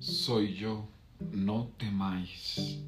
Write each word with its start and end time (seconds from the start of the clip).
Soy 0.00 0.54
yo, 0.54 0.88
no 1.30 1.72
temáis. 1.76 2.82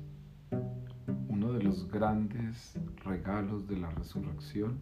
Uno 1.28 1.52
de 1.52 1.62
los 1.62 1.86
grandes 1.86 2.72
regalos 3.04 3.68
de 3.68 3.76
la 3.76 3.90
resurrección 3.90 4.78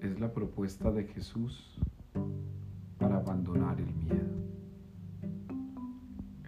es 0.00 0.20
la 0.20 0.32
propuesta 0.32 0.92
de 0.92 1.08
Jesús 1.08 1.76
para 2.98 3.16
abandonar 3.16 3.80
el 3.80 3.92
miedo. 3.92 4.30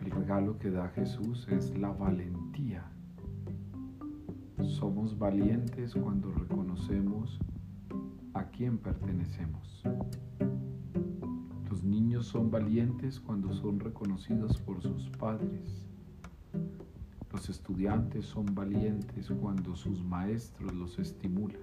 El 0.00 0.10
regalo 0.12 0.56
que 0.56 0.70
da 0.70 0.86
Jesús 0.90 1.48
es 1.48 1.76
la 1.76 1.90
valentía. 1.90 2.84
Somos 4.62 5.18
valientes 5.18 5.94
cuando 5.94 6.30
reconocemos 6.30 7.40
a 8.34 8.44
quién 8.44 8.78
pertenecemos 8.78 9.82
son 12.26 12.50
valientes 12.50 13.20
cuando 13.20 13.52
son 13.52 13.80
reconocidos 13.80 14.58
por 14.58 14.80
sus 14.82 15.08
padres. 15.10 15.86
Los 17.32 17.48
estudiantes 17.48 18.26
son 18.26 18.46
valientes 18.54 19.30
cuando 19.40 19.74
sus 19.74 20.04
maestros 20.04 20.74
los 20.74 20.98
estimulan. 20.98 21.60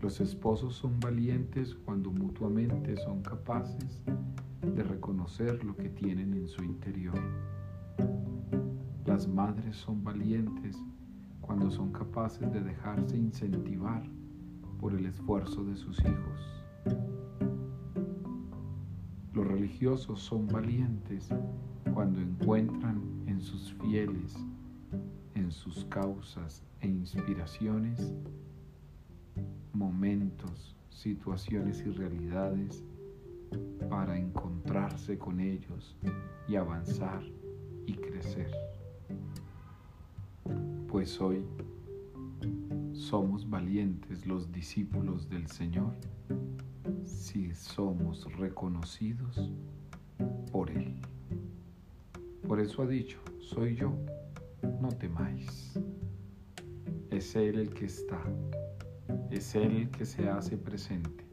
Los 0.00 0.20
esposos 0.20 0.74
son 0.74 0.98
valientes 0.98 1.74
cuando 1.84 2.10
mutuamente 2.10 2.96
son 2.96 3.22
capaces 3.22 4.02
de 4.60 4.82
reconocer 4.82 5.62
lo 5.64 5.76
que 5.76 5.88
tienen 5.88 6.34
en 6.34 6.48
su 6.48 6.64
interior. 6.64 7.18
Las 9.06 9.28
madres 9.28 9.76
son 9.76 10.02
valientes 10.02 10.76
cuando 11.40 11.70
son 11.70 11.92
capaces 11.92 12.52
de 12.52 12.60
dejarse 12.60 13.16
incentivar 13.16 14.02
por 14.80 14.94
el 14.94 15.06
esfuerzo 15.06 15.64
de 15.64 15.76
sus 15.76 16.00
hijos. 16.00 17.21
Los 19.42 19.50
religiosos 19.50 20.20
son 20.20 20.46
valientes 20.46 21.28
cuando 21.92 22.20
encuentran 22.20 23.02
en 23.26 23.40
sus 23.40 23.72
fieles, 23.72 24.36
en 25.34 25.50
sus 25.50 25.84
causas 25.86 26.62
e 26.80 26.86
inspiraciones, 26.86 28.14
momentos, 29.72 30.76
situaciones 30.90 31.84
y 31.84 31.90
realidades 31.90 32.84
para 33.90 34.16
encontrarse 34.16 35.18
con 35.18 35.40
ellos 35.40 35.96
y 36.46 36.54
avanzar 36.54 37.24
y 37.84 37.94
crecer. 37.94 38.52
Pues 40.86 41.20
hoy 41.20 41.44
somos 42.92 43.50
valientes 43.50 44.24
los 44.24 44.52
discípulos 44.52 45.28
del 45.28 45.48
Señor 45.48 45.96
si 47.32 47.54
somos 47.54 48.30
reconocidos 48.36 49.50
por 50.50 50.70
Él. 50.70 50.94
Por 52.46 52.60
eso 52.60 52.82
ha 52.82 52.86
dicho, 52.86 53.18
soy 53.40 53.74
yo, 53.74 53.96
no 54.82 54.88
temáis. 54.90 55.80
Es 57.10 57.34
Él 57.34 57.58
el 57.58 57.70
que 57.72 57.86
está, 57.86 58.20
es 59.30 59.54
Él 59.54 59.76
el 59.76 59.90
que 59.90 60.04
se 60.04 60.28
hace 60.28 60.58
presente, 60.58 61.24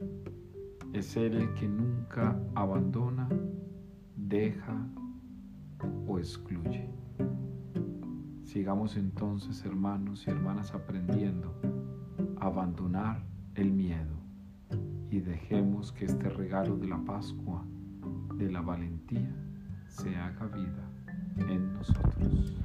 es 0.94 1.18
Él 1.18 1.36
el 1.36 1.54
que 1.56 1.68
nunca 1.68 2.40
abandona, 2.56 3.28
deja 4.16 4.88
o 6.08 6.18
excluye. 6.18 6.90
Sigamos 8.46 8.96
entonces, 8.96 9.66
hermanos 9.66 10.26
y 10.26 10.30
hermanas, 10.30 10.74
aprendiendo 10.74 11.54
a 12.40 12.46
abandonar 12.46 13.22
el 13.56 13.74
miedo 13.74 14.29
y 15.12 15.20
dejemos 15.20 15.92
que 15.92 16.06
este 16.06 16.30
regalo 16.30 16.78
de 16.78 16.88
la 16.88 16.98
Pascua, 17.04 17.66
de 18.36 18.52
la 18.52 18.62
valentía, 18.62 19.36
se 19.88 20.16
haga 20.16 20.46
vida 20.48 20.92
en 21.38 21.74
nosotros. 21.74 22.62